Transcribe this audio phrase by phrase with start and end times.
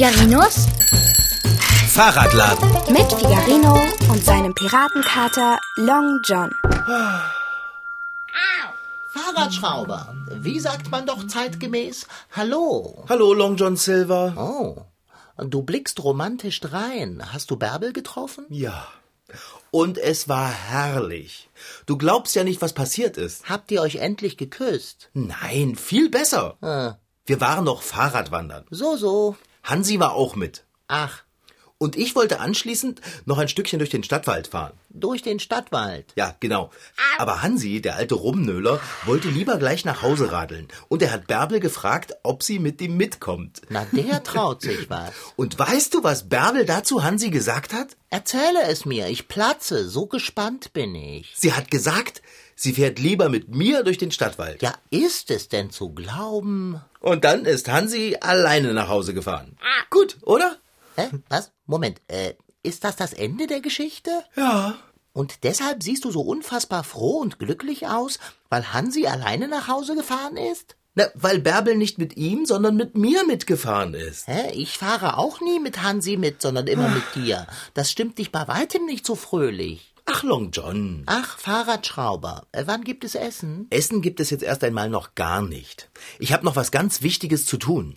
[0.00, 0.66] Figarinos
[1.88, 2.70] Fahrradladen.
[2.90, 3.78] mit Figarino
[4.10, 6.50] und seinem Piratenkater Long John.
[9.12, 10.14] Fahrradschrauber.
[10.36, 12.06] Wie sagt man doch zeitgemäß?
[12.32, 13.04] Hallo.
[13.10, 14.32] Hallo, Long John Silver.
[14.38, 14.86] Oh,
[15.44, 17.22] du blickst romantisch drein.
[17.34, 18.46] Hast du Bärbel getroffen?
[18.48, 18.86] Ja.
[19.70, 21.50] Und es war herrlich.
[21.84, 23.50] Du glaubst ja nicht, was passiert ist.
[23.50, 25.10] Habt ihr euch endlich geküsst?
[25.12, 26.56] Nein, viel besser.
[26.62, 26.94] Ah,
[27.26, 28.64] Wir waren noch Fahrradwandern.
[28.70, 29.36] so, so.
[29.62, 30.64] Hansi war auch mit.
[30.88, 31.22] Ach,
[31.82, 34.72] Und ich wollte anschließend noch ein Stückchen durch den Stadtwald fahren.
[34.90, 36.12] durch den Stadtwald.
[36.16, 36.70] Ja, genau.
[37.18, 40.68] Aber Hansi, der alte Rumnöler, wollte lieber gleich nach Hause radeln.
[40.88, 43.62] Und er hat Bärbel gefragt, ob sie mit ihm mitkommt.
[43.70, 45.12] Na, der traut sich was.
[45.36, 47.96] Und weißt du, was Bärbel dazu Hansi gesagt hat?
[48.10, 51.32] Erzähle es mir, ich platze, so gespannt bin ich.
[51.36, 52.20] Sie hat gesagt,
[52.56, 54.60] sie fährt lieber mit mir durch den Stadtwald.
[54.60, 56.80] Ja, ist es denn zu glauben?
[57.00, 59.56] Und dann ist Hansi alleine nach Hause gefahren.
[59.90, 60.56] Gut, oder?
[60.96, 61.08] Hä?
[61.28, 61.52] Was?
[61.66, 64.10] Moment, äh, ist das das Ende der Geschichte?
[64.36, 64.76] Ja.
[65.12, 69.96] Und deshalb siehst du so unfassbar froh und glücklich aus, weil Hansi alleine nach Hause
[69.96, 70.76] gefahren ist?
[70.94, 74.26] Na, weil Bärbel nicht mit ihm, sondern mit mir mitgefahren ist.
[74.28, 74.50] Hä?
[74.52, 77.46] Ich fahre auch nie mit Hansi mit, sondern immer mit dir.
[77.74, 79.94] Das stimmt dich bei weitem nicht so fröhlich.
[80.12, 81.04] Ach, Long John.
[81.06, 82.46] Ach, Fahrradschrauber.
[82.50, 83.68] Äh, wann gibt es Essen?
[83.70, 85.88] Essen gibt es jetzt erst einmal noch gar nicht.
[86.18, 87.94] Ich habe noch was ganz Wichtiges zu tun.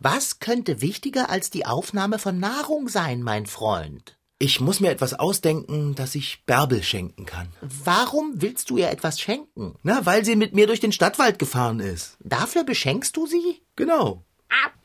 [0.00, 4.18] Was könnte wichtiger als die Aufnahme von Nahrung sein, mein Freund?
[4.40, 7.48] Ich muss mir etwas ausdenken, das ich Bärbel schenken kann.
[7.60, 9.76] Warum willst du ihr etwas schenken?
[9.84, 12.16] Na, weil sie mit mir durch den Stadtwald gefahren ist.
[12.18, 13.62] Dafür beschenkst du sie?
[13.76, 14.24] Genau.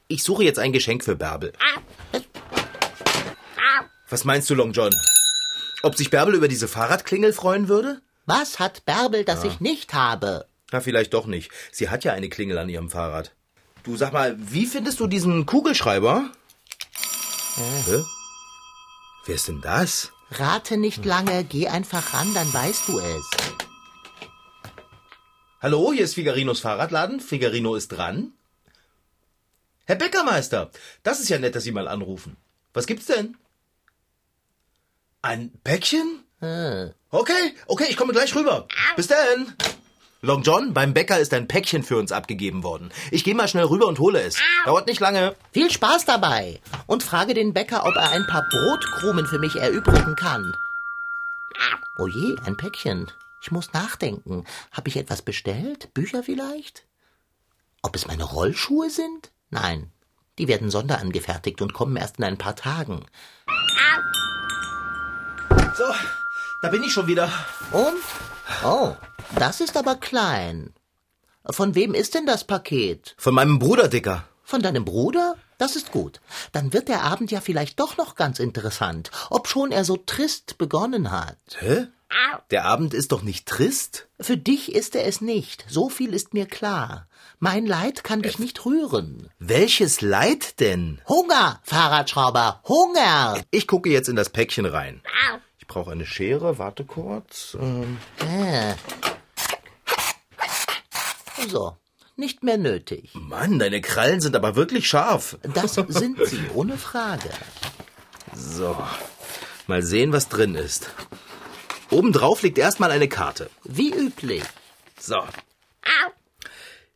[0.08, 1.54] Ich suche jetzt ein Geschenk für Bärbel.
[4.10, 4.92] Was meinst du, Long John?
[5.84, 8.02] Ob sich Bärbel über diese Fahrradklingel freuen würde?
[8.26, 10.48] Was hat Bärbel, das ich nicht habe?
[10.72, 11.52] Na, vielleicht doch nicht.
[11.72, 13.34] Sie hat ja eine Klingel an ihrem Fahrrad.
[13.84, 16.30] Du sag mal, wie findest du diesen Kugelschreiber?
[17.56, 18.04] Hä?
[19.26, 20.12] Wer ist denn das?
[20.32, 23.30] Rate nicht lange, geh einfach ran, dann weißt du es.
[25.62, 27.20] Hallo, hier ist Figarinos Fahrradladen.
[27.20, 28.34] Figarino ist dran.
[29.86, 30.70] Herr Bäckermeister,
[31.04, 32.36] das ist ja nett, dass Sie mal anrufen.
[32.74, 33.38] Was gibt's denn?
[35.28, 36.24] Ein Päckchen?
[36.40, 36.94] Hm.
[37.10, 38.66] Okay, okay, ich komme gleich rüber.
[38.96, 39.56] Bis dann.
[40.22, 42.94] Long John, beim Bäcker ist ein Päckchen für uns abgegeben worden.
[43.12, 44.38] Ich gehe mal schnell rüber und hole es.
[44.64, 45.36] Dauert nicht lange.
[45.52, 46.62] Viel Spaß dabei.
[46.86, 50.56] Und frage den Bäcker, ob er ein paar Brotkrumen für mich erübrigen kann.
[51.98, 53.12] Oh je, ein Päckchen.
[53.42, 54.46] Ich muss nachdenken.
[54.72, 55.94] Habe ich etwas bestellt?
[55.94, 56.86] Bücher vielleicht?
[57.82, 59.34] Ob es meine Rollschuhe sind?
[59.50, 59.92] Nein.
[60.38, 63.06] Die werden sonderangefertigt und kommen erst in ein paar Tagen.
[65.78, 65.84] So,
[66.64, 67.32] da bin ich schon wieder.
[67.72, 68.02] Und?
[68.64, 68.96] Oh,
[69.38, 70.74] das ist aber klein.
[71.48, 73.14] Von wem ist denn das Paket?
[73.20, 74.24] Von meinem Bruder, Dicker.
[74.44, 75.36] Von deinem Bruder?
[75.60, 76.20] Das ist gut.
[76.52, 81.12] Dann wird der Abend ja vielleicht doch noch ganz interessant, obschon er so trist begonnen
[81.12, 81.38] hat.
[81.60, 81.88] Hä?
[82.50, 84.08] Der Abend ist doch nicht trist?
[84.20, 87.08] Für dich ist er es nicht, so viel ist mir klar.
[87.38, 89.30] Mein Leid kann dich nicht rühren.
[89.38, 91.02] Welches Leid denn?
[91.08, 93.42] Hunger, Fahrradschrauber, Hunger!
[93.52, 95.04] Ich gucke jetzt in das Päckchen rein.
[95.70, 97.58] Ich brauche eine Schere, warte kurz.
[97.60, 98.74] Ähm, Äh.
[101.50, 101.76] So,
[102.16, 103.10] nicht mehr nötig.
[103.14, 105.38] Mann, deine Krallen sind aber wirklich scharf.
[105.54, 107.30] Das sind sie, ohne Frage.
[108.34, 108.78] So,
[109.68, 110.90] mal sehen, was drin ist.
[111.92, 113.50] Obendrauf liegt erstmal eine Karte.
[113.66, 114.44] Wie üblich.
[114.98, 115.18] So.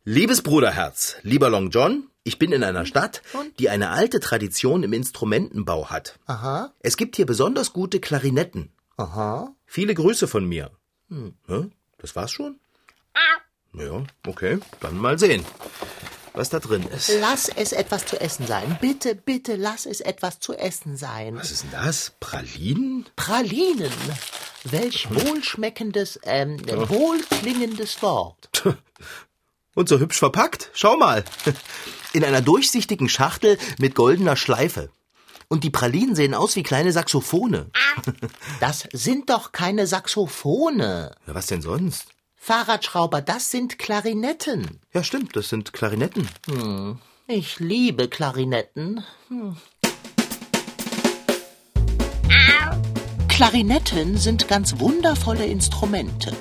[0.06, 3.22] Liebes Bruderherz, lieber Long John, ich bin in einer Stadt,
[3.60, 6.20] die eine alte Tradition im Instrumentenbau hat.
[6.28, 8.72] Aha, Es gibt hier besonders gute Klarinetten.
[8.98, 9.56] aha.
[9.66, 10.70] Viele Grüße von mir.
[11.10, 11.72] Hm?
[11.98, 12.60] Das war's schon?
[13.74, 14.60] Ja, okay.
[14.82, 15.46] Dann mal sehen,
[16.34, 17.10] was da drin ist.
[17.22, 18.78] Lass es etwas zu essen sein.
[18.82, 21.36] Bitte, bitte, lass es etwas zu essen sein.
[21.38, 22.12] Was ist denn das?
[22.20, 23.06] Pralinen?
[23.16, 23.92] Pralinen.
[24.66, 28.50] Welch wohlschmeckendes, ähm, wohlklingendes Wort.
[29.74, 30.70] Und so hübsch verpackt.
[30.74, 31.24] Schau mal.
[32.14, 34.90] In einer durchsichtigen Schachtel mit goldener Schleife.
[35.48, 37.72] Und die Pralinen sehen aus wie kleine Saxophone.
[38.60, 40.80] Das sind doch keine Saxophone.
[40.80, 42.08] Ja, was denn sonst?
[42.36, 44.80] Fahrradschrauber, das sind Klarinetten.
[44.94, 46.28] Ja, stimmt, das sind Klarinetten.
[47.28, 49.04] Ich liebe Klarinetten.
[49.28, 49.58] Hm.
[53.28, 56.36] Klarinetten sind ganz wundervolle Instrumente.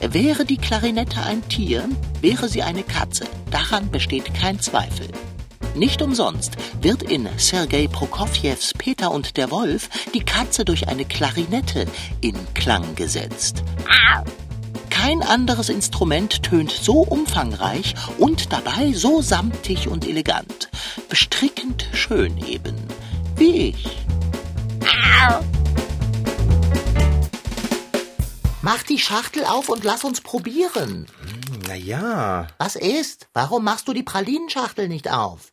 [0.00, 1.88] Wäre die Klarinette ein Tier,
[2.20, 3.26] wäre sie eine Katze.
[3.50, 5.08] Daran besteht kein Zweifel.
[5.74, 11.86] Nicht umsonst wird in Sergei Prokofjews Peter und der Wolf die Katze durch eine Klarinette
[12.20, 13.62] in Klang gesetzt.
[14.88, 20.68] Kein anderes Instrument tönt so umfangreich und dabei so samtig und elegant.
[21.08, 22.76] Bestrickend schön eben.
[23.36, 23.86] Wie ich.
[28.70, 31.06] Mach die Schachtel auf und lass uns probieren.
[31.66, 32.48] Na ja.
[32.58, 33.26] Was ist?
[33.32, 35.52] Warum machst du die Pralinenschachtel nicht auf?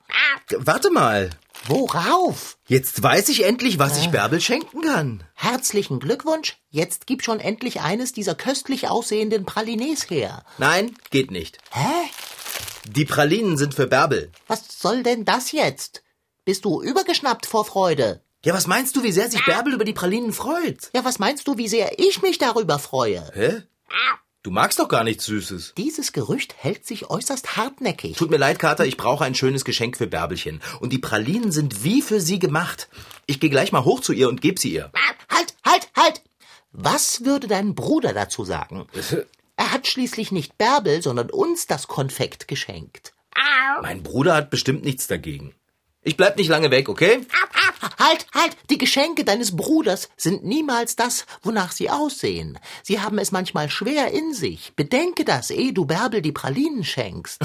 [0.57, 1.29] Warte mal.
[1.65, 2.57] Worauf?
[2.67, 5.23] Jetzt weiß ich endlich, was ich Bärbel schenken kann.
[5.33, 6.57] Herzlichen Glückwunsch.
[6.71, 10.43] Jetzt gib schon endlich eines dieser köstlich aussehenden Pralines her.
[10.57, 11.59] Nein, geht nicht.
[11.71, 12.09] Hä?
[12.83, 14.29] Die Pralinen sind für Bärbel.
[14.47, 16.03] Was soll denn das jetzt?
[16.43, 18.24] Bist du übergeschnappt vor Freude?
[18.45, 20.91] Ja, was meinst du, wie sehr sich Bärbel über die Pralinen freut?
[20.93, 23.27] Ja, was meinst du, wie sehr ich mich darüber freue?
[23.33, 23.63] Hä?
[24.43, 25.73] Du magst doch gar nichts Süßes.
[25.75, 28.15] Dieses Gerücht hält sich äußerst hartnäckig.
[28.17, 30.61] Tut mir leid, Kater, ich brauche ein schönes Geschenk für Bärbelchen.
[30.79, 32.87] Und die Pralinen sind wie für sie gemacht.
[33.25, 34.91] Ich gehe gleich mal hoch zu ihr und geb sie ihr.
[35.27, 36.21] Halt, halt, halt!
[36.71, 38.87] Was würde dein Bruder dazu sagen?
[39.57, 43.13] Er hat schließlich nicht Bärbel, sondern uns das Konfekt geschenkt.
[43.81, 45.55] Mein Bruder hat bestimmt nichts dagegen.
[46.07, 47.25] Ich bleib nicht lange weg, okay?
[47.99, 48.57] Halt, halt!
[48.69, 52.59] Die Geschenke deines Bruders sind niemals das, wonach sie aussehen.
[52.83, 54.73] Sie haben es manchmal schwer in sich.
[54.75, 57.41] Bedenke das, ehe du Bärbel die Pralinen schenkst.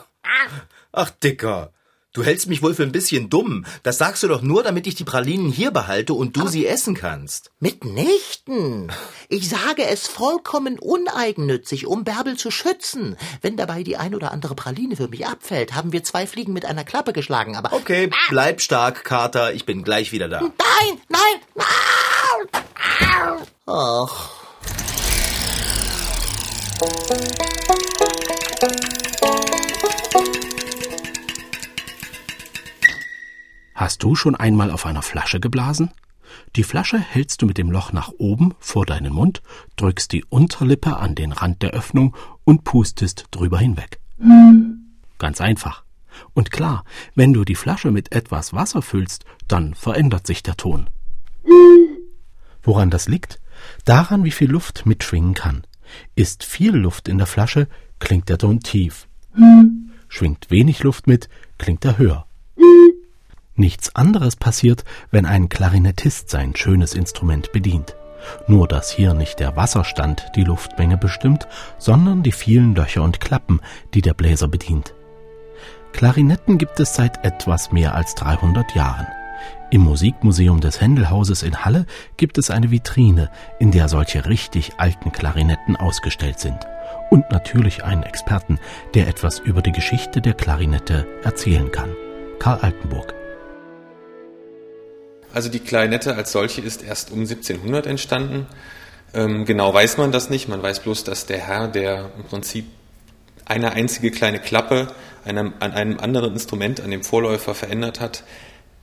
[0.92, 1.72] Ach, Dicker.
[2.12, 3.64] Du hältst mich wohl für ein bisschen dumm.
[3.84, 6.96] Das sagst du doch nur, damit ich die Pralinen hier behalte und du sie essen
[6.96, 7.52] kannst.
[7.60, 8.90] Mitnichten.
[9.28, 13.16] Ich sage es vollkommen uneigennützig, um Bärbel zu schützen.
[13.42, 16.64] Wenn dabei die ein oder andere Praline für mich abfällt, haben wir zwei Fliegen mit
[16.64, 17.72] einer Klappe geschlagen, aber...
[17.72, 19.54] Okay, bleib stark, Kater.
[19.54, 20.40] Ich bin gleich wieder da.
[20.40, 21.20] Nein, nein,
[21.54, 21.66] nein!
[23.66, 24.30] Ach.
[34.00, 35.90] Hast du schon einmal auf einer Flasche geblasen?
[36.56, 39.42] Die Flasche hältst du mit dem Loch nach oben vor deinen Mund,
[39.76, 44.00] drückst die Unterlippe an den Rand der Öffnung und pustest drüber hinweg.
[45.18, 45.84] Ganz einfach.
[46.32, 50.88] Und klar, wenn du die Flasche mit etwas Wasser füllst, dann verändert sich der Ton.
[52.62, 53.38] Woran das liegt?
[53.84, 55.64] Daran, wie viel Luft mitschwingen kann.
[56.14, 57.68] Ist viel Luft in der Flasche,
[57.98, 59.08] klingt der Ton tief.
[60.08, 62.26] Schwingt wenig Luft mit, klingt er höher.
[63.60, 67.94] Nichts anderes passiert, wenn ein Klarinettist sein schönes Instrument bedient.
[68.48, 71.46] Nur dass hier nicht der Wasserstand die Luftmenge bestimmt,
[71.76, 73.60] sondern die vielen Löcher und Klappen,
[73.92, 74.94] die der Bläser bedient.
[75.92, 79.06] Klarinetten gibt es seit etwas mehr als 300 Jahren.
[79.70, 81.84] Im Musikmuseum des Händelhauses in Halle
[82.16, 83.28] gibt es eine Vitrine,
[83.58, 86.66] in der solche richtig alten Klarinetten ausgestellt sind.
[87.10, 88.58] Und natürlich einen Experten,
[88.94, 91.90] der etwas über die Geschichte der Klarinette erzählen kann.
[92.38, 93.19] Karl Altenburg.
[95.32, 98.46] Also die Klarinette als solche ist erst um 1700 entstanden.
[99.14, 100.48] Ähm, genau weiß man das nicht.
[100.48, 102.66] Man weiß bloß, dass der Herr, der im Prinzip
[103.44, 104.88] eine einzige kleine Klappe
[105.24, 108.24] einem, an einem anderen Instrument, an dem Vorläufer verändert hat,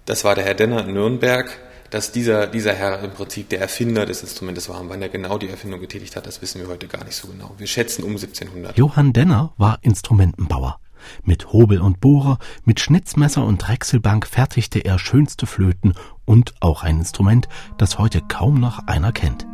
[0.05, 1.49] das war der Herr Denner in Nürnberg.
[1.89, 4.81] Dass dieser, dieser Herr im Prinzip der Erfinder des Instrumentes war.
[4.81, 7.29] Und wann er genau die Erfindung getätigt hat, das wissen wir heute gar nicht so
[7.29, 7.55] genau.
[7.57, 8.77] Wir schätzen um 1700.
[8.77, 10.81] Johann Denner war Instrumentenbauer.
[11.23, 15.93] Mit Hobel und Bohrer, mit Schnitzmesser und Drechselbank fertigte er schönste Flöten
[16.25, 19.47] und auch ein Instrument, das heute kaum noch einer kennt.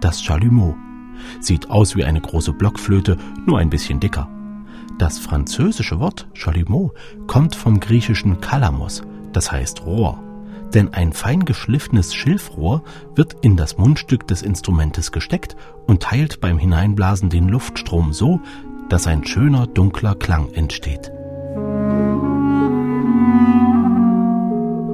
[0.00, 0.76] Das Chalumeau.
[1.40, 4.28] Sieht aus wie eine große Blockflöte, nur ein bisschen dicker.
[4.98, 6.92] Das französische Wort Chalumeau
[7.26, 10.22] kommt vom griechischen Kalamos, das heißt Rohr.
[10.74, 12.82] Denn ein fein geschliffenes Schilfrohr
[13.14, 18.40] wird in das Mundstück des Instrumentes gesteckt und teilt beim Hineinblasen den Luftstrom so,
[18.92, 21.10] dass ein schöner dunkler Klang entsteht.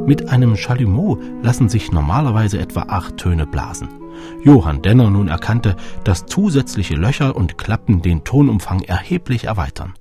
[0.07, 3.88] Mit einem Chalumeau lassen sich normalerweise etwa acht Töne blasen.
[4.45, 5.75] Johann Denner nun erkannte,
[6.05, 9.95] dass zusätzliche Löcher und Klappen den Tonumfang erheblich erweitern.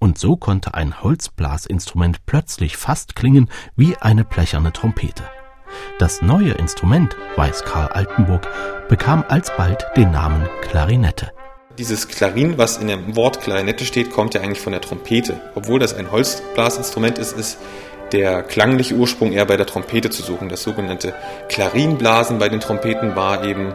[0.00, 5.22] Und so konnte ein Holzblasinstrument plötzlich fast klingen wie eine blecherne Trompete.
[6.00, 8.48] Das neue Instrument, weiß Karl Altenburg,
[8.88, 11.30] bekam alsbald den Namen Klarinette.
[11.78, 15.40] Dieses Klarin, was in dem Wort Klarinette steht, kommt ja eigentlich von der Trompete.
[15.54, 17.58] Obwohl das ein Holzblasinstrument ist, ist
[18.10, 20.48] der klangliche Ursprung eher bei der Trompete zu suchen.
[20.48, 21.14] Das sogenannte
[21.48, 23.74] Klarinblasen bei den Trompeten war eben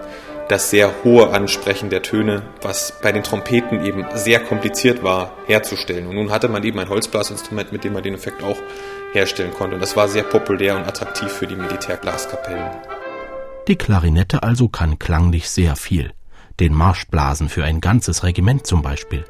[0.50, 6.06] das sehr hohe Ansprechen der Töne, was bei den Trompeten eben sehr kompliziert war herzustellen.
[6.08, 8.58] Und nun hatte man eben ein Holzblasinstrument, mit dem man den Effekt auch
[9.14, 9.76] herstellen konnte.
[9.76, 12.70] Und das war sehr populär und attraktiv für die Militärblaskapellen.
[13.70, 16.12] Die Klarinette also kann klanglich sehr viel.
[16.64, 19.26] Den Marschblasen für ein ganzes Regiment zum Beispiel.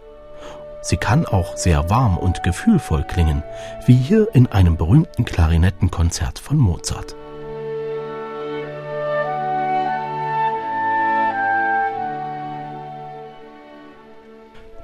[0.84, 3.42] Sie kann auch sehr warm und gefühlvoll klingen,
[3.88, 7.16] wie hier in einem berühmten Klarinettenkonzert von Mozart.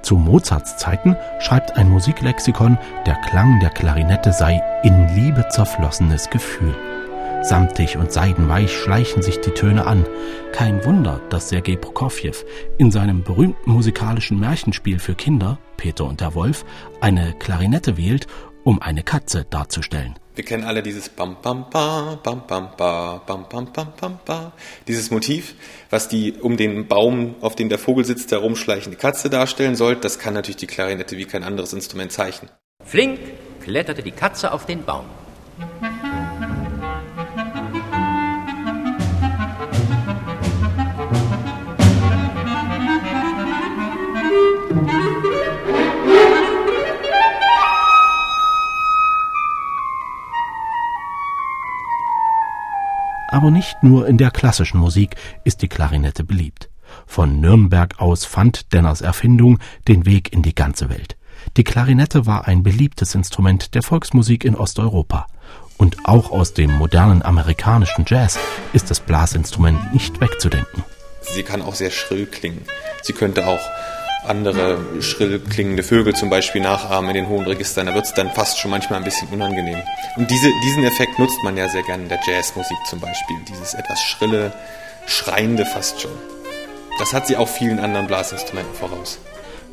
[0.01, 6.73] Zu Mozarts Zeiten schreibt ein Musiklexikon, der Klang der Klarinette sei in Liebe zerflossenes Gefühl.
[7.41, 10.05] Samtig und seidenweich schleichen sich die Töne an.
[10.51, 12.33] Kein Wunder, dass Sergei Prokofjew
[12.77, 16.65] in seinem berühmten musikalischen Märchenspiel für Kinder, Peter und der Wolf,
[16.99, 18.27] eine Klarinette wählt,
[18.65, 20.19] um eine Katze darzustellen.
[20.35, 24.51] Wir kennen alle dieses Bam Bam Ba, Bam Bam Ba, Bam Bam Bam Bam Ba.
[24.87, 25.55] Dieses Motiv,
[25.89, 30.19] was die um den Baum, auf dem der Vogel sitzt, herumschleichende Katze darstellen soll, das
[30.19, 32.51] kann natürlich die Klarinette wie kein anderes Instrument zeichnen.
[32.83, 33.19] Flink
[33.61, 35.05] kletterte die Katze auf den Baum.
[53.39, 55.15] Aber nicht nur in der klassischen Musik
[55.45, 56.69] ist die Klarinette beliebt.
[57.05, 61.15] Von Nürnberg aus fand Denners Erfindung den Weg in die ganze Welt.
[61.55, 65.25] Die Klarinette war ein beliebtes Instrument der Volksmusik in Osteuropa.
[65.77, 68.37] Und auch aus dem modernen amerikanischen Jazz
[68.73, 70.83] ist das Blasinstrument nicht wegzudenken.
[71.21, 72.63] Sie kann auch sehr schrill klingen.
[73.03, 73.61] Sie könnte auch
[74.29, 77.87] andere schrill klingende Vögel zum Beispiel nachahmen in den hohen Registern.
[77.87, 79.79] Da wird es dann fast schon manchmal ein bisschen unangenehm.
[80.15, 83.37] Und diese, diesen Effekt nutzt man ja sehr gerne in der Jazzmusik zum Beispiel.
[83.47, 84.53] Dieses etwas schrille,
[85.07, 86.11] schreiende fast schon.
[86.99, 89.19] Das hat sie auch vielen anderen Blasinstrumenten voraus.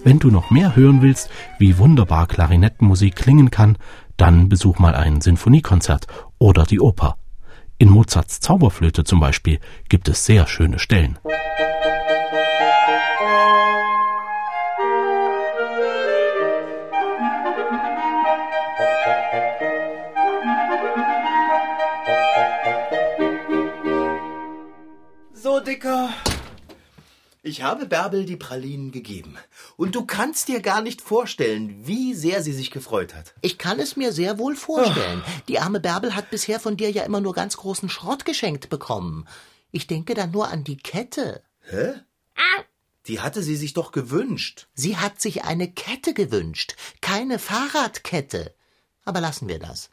[0.05, 3.77] Wenn du noch mehr hören willst, wie wunderbar Klarinettenmusik klingen kann,
[4.17, 6.07] dann besuch mal ein Sinfoniekonzert
[6.39, 7.17] oder die Oper.
[7.79, 9.59] In Mozarts Zauberflöte zum Beispiel
[9.89, 11.19] gibt es sehr schöne Stellen.
[11.23, 11.31] So,
[25.67, 26.15] Dicker.
[27.43, 29.37] Ich habe Bärbel die Pralinen gegeben.
[29.77, 33.35] Und du kannst dir gar nicht vorstellen, wie sehr sie sich gefreut hat.
[33.41, 35.23] Ich kann es mir sehr wohl vorstellen.
[35.49, 39.27] Die arme Bärbel hat bisher von dir ja immer nur ganz großen Schrott geschenkt bekommen.
[39.73, 41.43] Ich denke dann nur an die Kette.
[41.61, 41.95] Hä?
[43.07, 44.69] Die hatte sie sich doch gewünscht.
[44.75, 48.55] Sie hat sich eine Kette gewünscht, keine Fahrradkette.
[49.05, 49.91] Aber lassen wir das.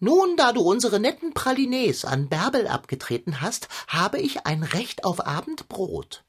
[0.00, 5.26] Nun, da du unsere netten Pralines an Bärbel abgetreten hast, habe ich ein Recht auf
[5.26, 6.22] Abendbrot.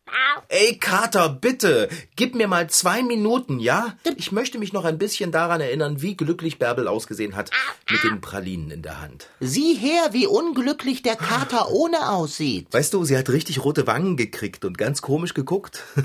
[0.47, 3.95] Ey, Kater, bitte, gib mir mal zwei Minuten, ja?
[4.15, 7.51] Ich möchte mich noch ein bisschen daran erinnern, wie glücklich Bärbel ausgesehen hat
[7.91, 9.27] mit den Pralinen in der Hand.
[9.39, 12.67] Sieh her, wie unglücklich der Kater ohne aussieht.
[12.71, 15.83] Weißt du, sie hat richtig rote Wangen gekriegt und ganz komisch geguckt.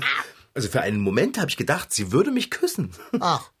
[0.57, 2.91] Also für einen Moment habe ich gedacht, sie würde mich küssen.
[3.19, 3.51] Ach,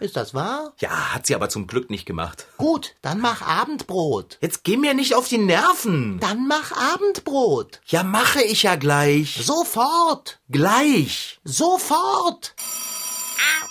[0.00, 0.72] ist das wahr?
[0.78, 2.46] Ja, hat sie aber zum Glück nicht gemacht.
[2.56, 4.38] Gut, dann mach Abendbrot.
[4.40, 6.20] Jetzt geh mir nicht auf die Nerven.
[6.20, 7.80] Dann mach Abendbrot.
[7.86, 9.44] Ja, mache ich ja gleich.
[9.44, 10.40] Sofort.
[10.48, 11.40] Gleich.
[11.44, 12.54] Sofort.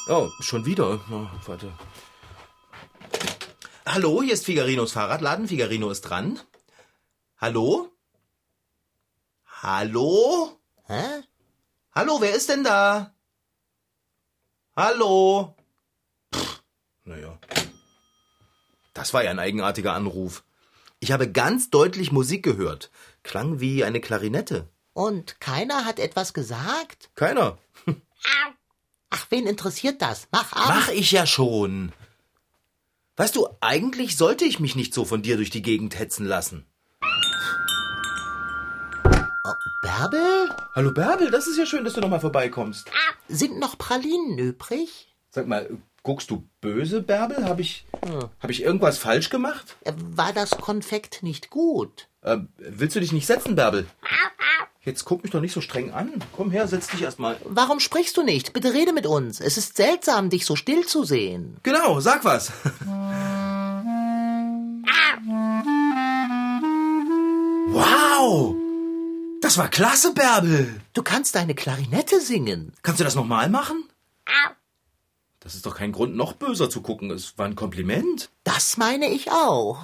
[0.07, 0.99] Oh, schon wieder.
[1.11, 1.71] Oh, warte.
[3.87, 5.47] Hallo, hier ist Figarinos Fahrradladen.
[5.47, 6.39] Figarino ist dran.
[7.39, 7.91] Hallo?
[9.61, 10.59] Hallo?
[10.87, 11.23] Hä?
[11.93, 13.13] Hallo, wer ist denn da?
[14.75, 15.54] Hallo?
[17.05, 17.37] Naja.
[18.93, 20.43] Das war ja ein eigenartiger Anruf.
[20.99, 22.89] Ich habe ganz deutlich Musik gehört.
[23.23, 24.67] Klang wie eine Klarinette.
[24.93, 27.11] Und keiner hat etwas gesagt?
[27.15, 27.57] Keiner.
[29.11, 30.27] Ach, wen interessiert das?
[30.31, 30.67] Mach Abend.
[30.67, 31.91] Mach ich ja schon.
[33.17, 36.65] Weißt du, eigentlich sollte ich mich nicht so von dir durch die Gegend hetzen lassen.
[39.03, 40.49] Oh, Bärbel?
[40.73, 42.89] Hallo Bärbel, das ist ja schön, dass du nochmal vorbeikommst.
[43.27, 45.15] Sind noch Pralinen übrig?
[45.29, 45.69] Sag mal,
[46.05, 47.43] guckst du böse, Bärbel?
[47.45, 47.85] Habe ich,
[48.39, 49.75] hab ich irgendwas falsch gemacht?
[49.83, 52.07] Äh, War das Konfekt nicht gut?
[52.21, 53.87] Äh, willst du dich nicht setzen, Bärbel?
[54.81, 56.13] Jetzt guck mich doch nicht so streng an.
[56.37, 57.37] Komm her, setz dich erstmal.
[57.43, 58.53] Warum sprichst du nicht?
[58.53, 59.41] Bitte rede mit uns.
[59.41, 61.57] Es ist seltsam, dich so still zu sehen.
[61.63, 62.51] Genau, sag was.
[67.67, 68.55] wow!
[69.41, 70.81] Das war klasse, Bärbel.
[70.93, 72.73] Du kannst deine Klarinette singen.
[72.83, 73.83] Kannst du das nochmal machen?
[75.45, 77.11] Das ist doch kein Grund, noch böser zu gucken.
[77.11, 78.31] Es war ein Kompliment.
[78.43, 79.77] Das meine ich auch.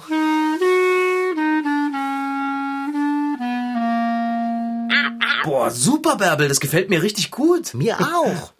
[5.44, 6.48] Boah, super, Bärbel.
[6.48, 7.74] Das gefällt mir richtig gut.
[7.74, 8.52] Mir auch.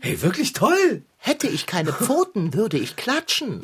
[0.00, 1.04] Hey, wirklich toll.
[1.16, 3.62] Hätte ich keine Pfoten, würde ich klatschen.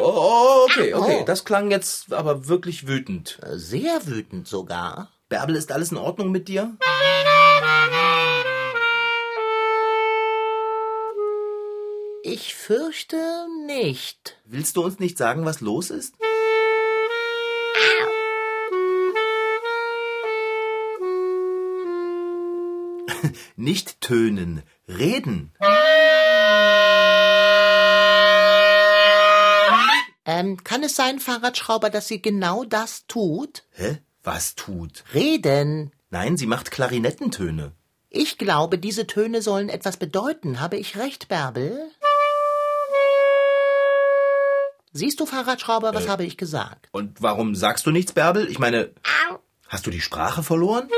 [0.00, 1.24] Oh, oh, oh, okay, okay.
[1.26, 3.38] Das klang jetzt aber wirklich wütend.
[3.42, 5.10] Äh, sehr wütend sogar.
[5.28, 6.76] Bärbel, ist alles in Ordnung mit dir?
[12.22, 14.38] Ich fürchte nicht.
[14.44, 16.14] Willst du uns nicht sagen, was los ist?
[23.56, 25.52] nicht tönen, reden.
[30.30, 33.64] Ähm, kann es sein, Fahrradschrauber, dass sie genau das tut?
[33.70, 33.96] Hä?
[34.22, 35.02] Was tut?
[35.14, 35.90] Reden.
[36.10, 37.72] Nein, sie macht Klarinettentöne.
[38.10, 40.60] Ich glaube, diese Töne sollen etwas bedeuten.
[40.60, 41.90] Habe ich recht, Bärbel?
[44.92, 46.88] Siehst du, Fahrradschrauber, was habe ich gesagt?
[46.92, 48.50] Und warum sagst du nichts, Bärbel?
[48.50, 48.90] Ich meine,
[49.68, 50.90] hast du die Sprache verloren?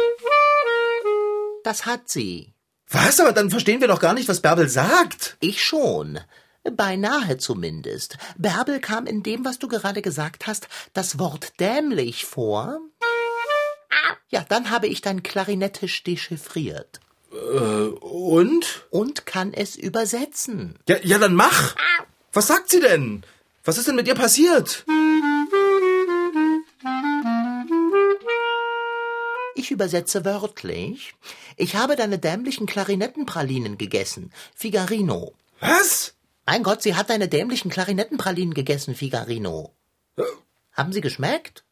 [1.62, 2.52] Das hat sie.
[2.88, 3.20] Was?
[3.20, 5.37] Aber dann verstehen wir doch gar nicht, was Bärbel sagt.
[5.38, 6.18] Ich schon.
[6.64, 8.19] Beinahe zumindest.
[8.37, 12.79] Bärbel kam in dem, was du gerade gesagt hast, das Wort dämlich vor.
[14.29, 17.00] Ja, dann habe ich dein Klarinettisch dechiffriert
[17.31, 18.87] Und?
[18.90, 20.79] und kann es übersetzen.
[20.88, 21.75] Ja, ja, dann mach.
[22.33, 23.25] Was sagt sie denn?
[23.64, 24.85] Was ist denn mit ihr passiert?
[29.55, 31.14] Ich übersetze wörtlich.
[31.57, 34.33] Ich habe deine dämlichen Klarinettenpralinen gegessen.
[34.55, 35.35] Figarino.
[35.61, 36.14] Was?
[36.50, 39.73] Mein Gott, sie hat deine dämlichen Klarinettenpralinen gegessen, Figarino.
[40.73, 41.62] Haben sie geschmeckt?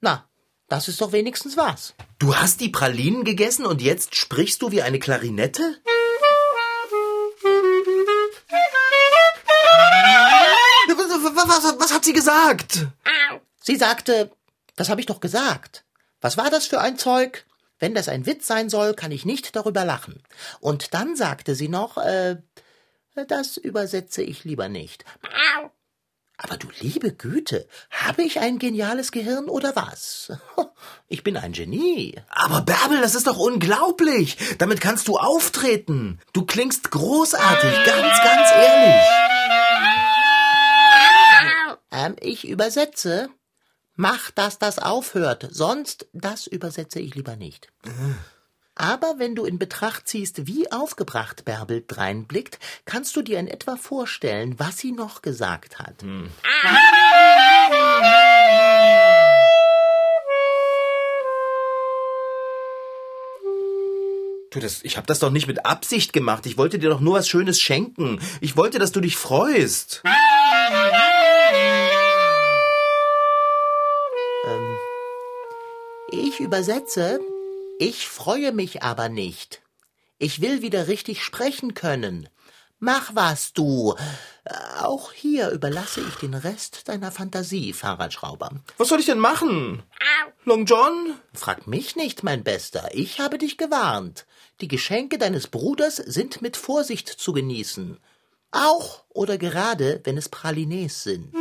[0.00, 0.26] Na,
[0.68, 1.92] das ist doch wenigstens was.
[2.18, 5.82] Du hast die Pralinen gegessen und jetzt sprichst du wie eine Klarinette?
[10.88, 12.86] Was, was, was hat sie gesagt?
[13.60, 14.30] Sie sagte,
[14.76, 15.84] das habe ich doch gesagt.
[16.22, 17.44] Was war das für ein Zeug?
[17.82, 20.22] Wenn das ein Witz sein soll, kann ich nicht darüber lachen.
[20.60, 22.36] Und dann sagte sie noch, äh,
[23.26, 25.04] das übersetze ich lieber nicht.
[26.36, 30.32] Aber du liebe Güte, habe ich ein geniales Gehirn oder was?
[31.08, 32.14] Ich bin ein Genie.
[32.28, 34.36] Aber Bärbel, das ist doch unglaublich.
[34.58, 36.20] Damit kannst du auftreten.
[36.32, 39.02] Du klingst großartig, ganz, ganz ehrlich.
[41.90, 43.28] Ähm, ich übersetze.
[43.94, 47.68] Mach, dass das aufhört, sonst das übersetze ich lieber nicht.
[48.74, 53.76] Aber wenn du in Betracht ziehst, wie aufgebracht Bärbel dreinblickt, kannst du dir in etwa
[53.76, 56.02] vorstellen, was sie noch gesagt hat.
[64.52, 66.44] Du, das, ich habe das doch nicht mit Absicht gemacht.
[66.44, 68.20] Ich wollte dir doch nur was Schönes schenken.
[68.40, 70.02] Ich wollte, dass du dich freust.
[76.42, 77.20] Übersetze,
[77.78, 79.62] ich freue mich aber nicht.
[80.18, 82.28] Ich will wieder richtig sprechen können.
[82.78, 83.94] Mach was, du.
[84.44, 88.50] Äh, Auch hier überlasse ich den Rest deiner Fantasie, Fahrradschrauber.
[88.76, 89.82] Was soll ich denn machen?
[90.44, 91.14] Long John?
[91.32, 92.88] Frag mich nicht, mein Bester.
[92.92, 94.26] Ich habe dich gewarnt.
[94.60, 97.98] Die Geschenke deines Bruders sind mit Vorsicht zu genießen.
[98.50, 101.32] Auch oder gerade, wenn es Pralines sind.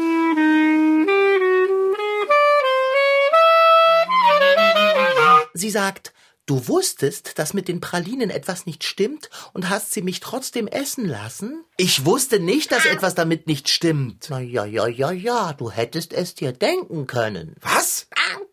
[5.54, 6.14] Sie sagt,
[6.46, 11.06] du wusstest, dass mit den Pralinen etwas nicht stimmt und hast sie mich trotzdem essen
[11.06, 11.64] lassen?
[11.78, 14.28] Ich wusste nicht, dass etwas damit nicht stimmt.
[14.30, 17.56] Na ja, ja, ja, ja, du hättest es dir denken können.
[17.62, 18.08] Was?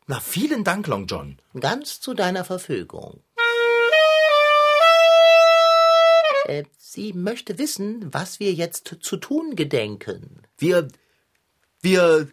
[0.07, 1.39] Na, vielen Dank, Long John.
[1.59, 3.23] Ganz zu deiner Verfügung.
[6.47, 10.43] Äh, sie möchte wissen, was wir jetzt zu tun gedenken.
[10.57, 10.89] Wir,
[11.83, 12.29] wir,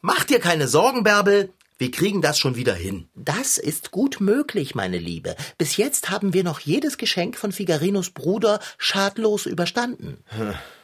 [0.00, 1.52] mach dir keine Sorgen, Bärbel.
[1.80, 3.08] Wir kriegen das schon wieder hin.
[3.14, 5.34] Das ist gut möglich, meine Liebe.
[5.56, 10.22] Bis jetzt haben wir noch jedes Geschenk von Figarinos Bruder schadlos überstanden.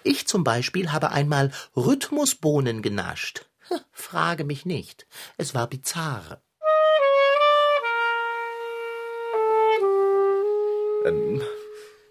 [0.04, 3.44] Ich zum Beispiel habe einmal Rhythmusbohnen genascht.
[3.68, 5.06] Hm, Frage mich nicht.
[5.36, 6.40] Es war bizarr.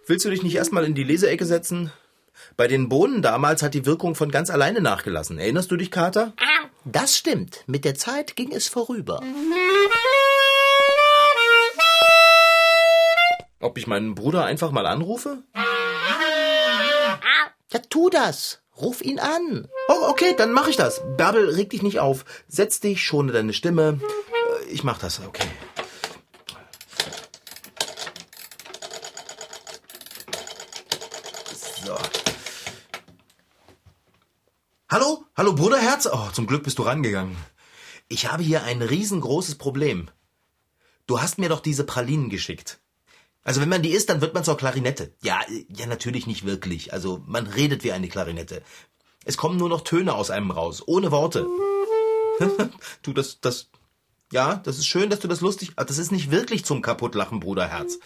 [0.05, 1.91] Willst du dich nicht erstmal in die Leseecke setzen?
[2.55, 5.39] Bei den Bohnen damals hat die Wirkung von ganz alleine nachgelassen.
[5.39, 6.33] Erinnerst du dich, Kater?
[6.85, 7.63] Das stimmt.
[7.67, 9.21] Mit der Zeit ging es vorüber.
[13.59, 15.43] Ob ich meinen Bruder einfach mal anrufe?
[17.71, 18.61] Ja, tu das.
[18.79, 19.67] Ruf ihn an.
[19.87, 21.01] Oh, okay, dann mache ich das.
[21.17, 22.25] Bärbel, reg dich nicht auf.
[22.47, 23.99] Setz dich, schone deine Stimme.
[24.01, 25.47] Äh, Ich mach das, okay.
[31.85, 31.97] So.
[35.45, 35.53] Hallo?
[35.53, 36.10] Bruderherz?
[36.12, 37.38] Oh, zum Glück bist du rangegangen.
[38.08, 40.10] Ich habe hier ein riesengroßes Problem.
[41.05, 42.79] Du hast mir doch diese Pralinen geschickt.
[43.43, 45.13] Also wenn man die isst, dann wird man zur Klarinette.
[45.21, 46.93] Ja, ja, natürlich nicht wirklich.
[46.93, 48.63] Also man redet wie eine Klarinette.
[49.23, 51.45] Es kommen nur noch Töne aus einem raus, ohne Worte.
[53.03, 53.69] du, das, das,
[54.31, 57.39] ja, das ist schön, dass du das lustig, aber das ist nicht wirklich zum Kaputtlachen,
[57.39, 57.99] Bruderherz.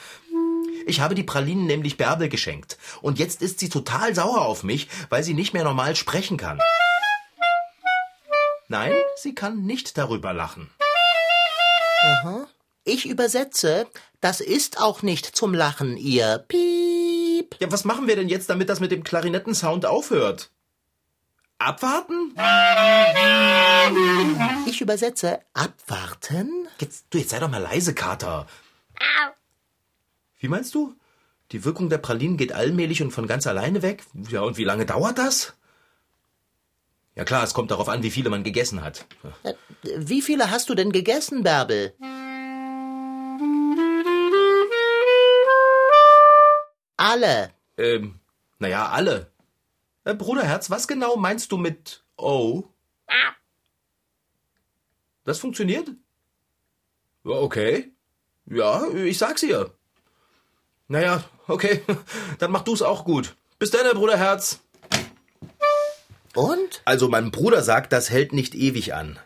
[0.86, 2.78] Ich habe die Pralinen nämlich Bärbel geschenkt.
[3.02, 6.60] Und jetzt ist sie total sauer auf mich, weil sie nicht mehr normal sprechen kann.
[8.71, 10.69] Nein, sie kann nicht darüber lachen.
[12.84, 13.88] Ich übersetze,
[14.21, 17.55] das ist auch nicht zum Lachen, ihr Piep.
[17.60, 20.51] Ja, was machen wir denn jetzt, damit das mit dem Klarinettensound aufhört?
[21.58, 22.36] Abwarten?
[24.67, 26.67] Ich übersetze, abwarten?
[26.79, 28.45] Jetzt, du, jetzt sei doch mal leise, Kater.
[30.38, 30.95] Wie meinst du?
[31.51, 34.03] Die Wirkung der Pralinen geht allmählich und von ganz alleine weg?
[34.29, 35.55] Ja, und wie lange dauert das?
[37.19, 39.05] Ja klar, es kommt darauf an, wie viele man gegessen hat.
[39.43, 39.53] Äh,
[39.97, 41.93] Wie viele hast du denn gegessen, Bärbel?
[46.95, 47.51] Alle.
[47.77, 48.21] Ähm,
[48.60, 49.34] naja, alle.
[50.05, 52.63] Äh, Bruderherz, was genau meinst du mit Oh?
[55.25, 55.89] Das funktioniert?
[57.25, 57.91] Ja, okay.
[58.45, 59.73] Ja, ich sag's ihr.
[60.88, 61.84] Naja, okay.
[62.39, 63.36] Dann mach du's auch gut.
[63.60, 64.62] Bis dann, Bruderherz.
[66.39, 66.82] Und?
[66.86, 69.19] Also mein Bruder sagt, das hält nicht ewig an.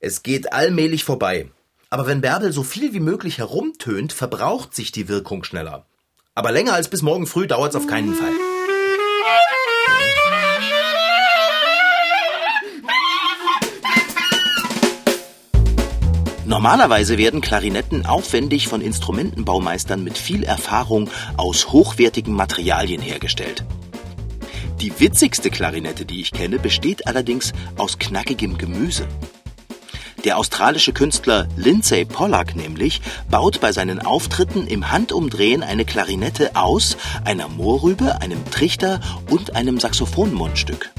[0.00, 1.48] Es geht allmählich vorbei.
[1.90, 5.86] Aber wenn Bärbel so viel wie möglich herumtönt, verbraucht sich die Wirkung schneller.
[6.34, 8.32] Aber länger als bis morgen früh dauert's auf keinen Fall.
[16.46, 23.64] Normalerweise werden Klarinetten aufwendig von Instrumentenbaumeistern mit viel Erfahrung aus hochwertigen Materialien hergestellt.
[24.80, 29.06] Die witzigste Klarinette, die ich kenne, besteht allerdings aus knackigem Gemüse.
[30.24, 36.96] Der australische Künstler Lindsay Pollack nämlich baut bei seinen Auftritten im Handumdrehen eine Klarinette aus
[37.26, 40.90] einer Mohrrübe, einem Trichter und einem Saxophonmundstück.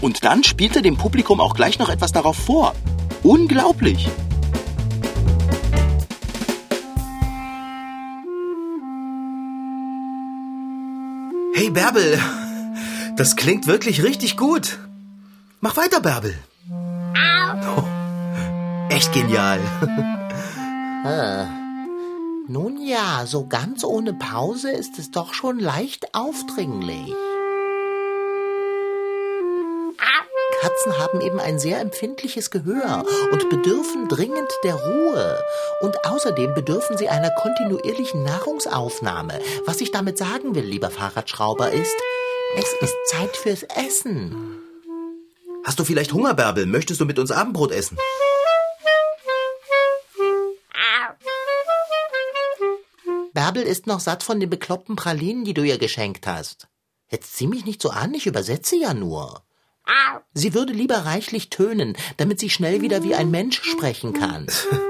[0.00, 2.72] Und dann spielt er dem Publikum auch gleich noch etwas darauf vor.
[3.24, 4.08] Unglaublich!
[11.52, 12.20] Hey Bärbel,
[13.16, 14.78] das klingt wirklich richtig gut.
[15.60, 16.34] Mach weiter, Bärbel.
[16.70, 17.82] Oh,
[18.94, 19.60] echt genial.
[22.48, 27.12] Nun ja, so ganz ohne Pause ist es doch schon leicht aufdringlich.
[30.60, 35.38] Katzen haben eben ein sehr empfindliches Gehör und bedürfen dringend der Ruhe.
[35.80, 39.40] Und außerdem bedürfen sie einer kontinuierlichen Nahrungsaufnahme.
[39.64, 41.96] Was ich damit sagen will, lieber Fahrradschrauber, ist,
[42.56, 44.34] es ist Zeit fürs Essen.
[45.64, 46.66] Hast du vielleicht Hunger, Bärbel?
[46.66, 47.98] Möchtest du mit uns Abendbrot essen?
[53.32, 56.68] Bärbel ist noch satt von den bekloppten Pralinen, die du ihr geschenkt hast.
[57.10, 59.42] Jetzt zieh mich nicht so an, ich übersetze ja nur.
[60.32, 64.46] Sie würde lieber reichlich tönen, damit sie schnell wieder wie ein Mensch sprechen kann.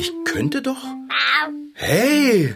[0.00, 0.82] Ich könnte doch.
[1.74, 2.54] Hey,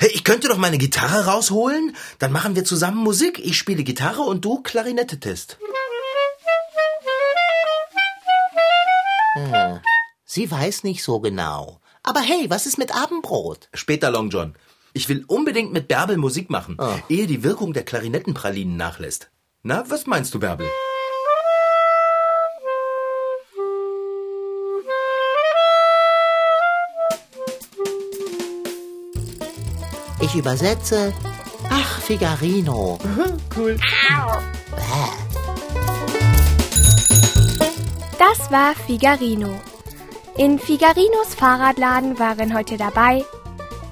[0.00, 1.94] hey, ich könnte doch meine Gitarre rausholen.
[2.18, 3.38] Dann machen wir zusammen Musik.
[3.38, 5.58] Ich spiele Gitarre und du Klarinette-Test.
[10.24, 11.80] Sie weiß nicht so genau.
[12.02, 13.68] Aber hey, was ist mit Abendbrot?
[13.74, 14.54] Später, Long John.
[14.94, 16.98] Ich will unbedingt mit Bärbel Musik machen, Ah.
[17.10, 19.28] ehe die Wirkung der Klarinettenpralinen nachlässt.
[19.62, 20.66] Na, was meinst du, Bärbel?
[30.20, 31.12] Ich übersetze.
[31.70, 32.98] Ach, Figarino.
[33.56, 33.78] Cool.
[38.18, 39.58] Das war Figarino.
[40.36, 43.24] In Figarinos Fahrradladen waren heute dabei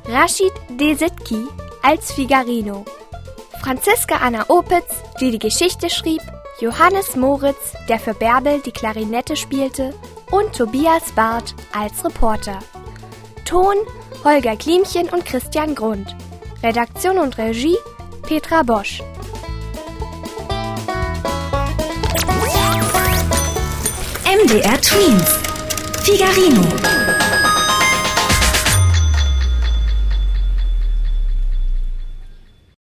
[0.07, 1.47] Rashid Desitki
[1.81, 2.85] als Figarino,
[3.63, 6.21] Franziska Anna Opitz, die die Geschichte schrieb,
[6.61, 9.95] Johannes Moritz, der für Bärbel die Klarinette spielte
[10.31, 12.59] und Tobias Barth als Reporter.
[13.47, 13.77] Ton
[14.25, 16.17] Holger Klimchen und Christian Grund.
[16.63, 17.77] Redaktion und Regie
[18.23, 19.03] Petra Bosch.
[24.25, 25.39] MDR Twins.
[26.05, 27.04] Figarino.